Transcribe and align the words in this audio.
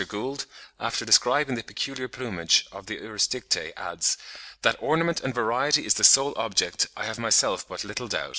Gould, 0.07 0.47
after 0.79 1.05
describing 1.05 1.53
the 1.53 1.61
peculiar 1.63 2.07
plumage 2.07 2.65
of 2.71 2.87
the 2.87 2.95
Urosticte, 2.97 3.71
adds, 3.77 4.17
"that 4.63 4.75
ornament 4.79 5.19
and 5.21 5.31
variety 5.31 5.85
is 5.85 5.93
the 5.93 6.03
sole 6.03 6.33
object, 6.37 6.87
I 6.97 7.05
have 7.05 7.19
myself 7.19 7.67
but 7.67 7.83
little 7.83 8.07
doubt." 8.07 8.29